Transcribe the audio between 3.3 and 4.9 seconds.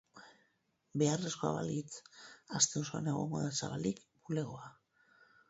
da zabalik bulegoa.